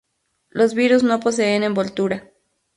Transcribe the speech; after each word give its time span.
Los 0.49 0.73
virus 0.73 1.03
no 1.03 1.19
poseen 1.19 1.61
envoltura. 1.61 2.31